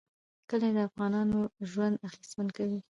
کلي 0.49 0.69
د 0.75 0.77
افغانانو 0.89 1.39
ژوند 1.71 1.95
اغېزمن 2.07 2.47
کوي. 2.57 2.77